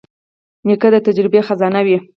[0.67, 1.97] نیکه د تجربې خزانه وي.